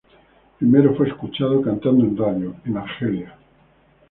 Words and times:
Primero 0.57 0.95
fue 0.95 1.09
escuchada 1.09 1.61
cantando 1.61 2.03
en 2.03 2.17
radio, 2.17 2.55
en 2.65 2.75
Argelia. 2.75 3.37